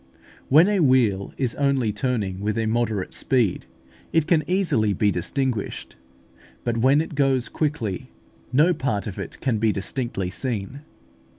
[0.49, 3.67] When a wheel is only turning with a moderate speed,
[4.11, 5.95] it can easily be distinguished;
[6.63, 8.09] but when it goes quickly,
[8.51, 10.79] no part of it can be distinctly seen.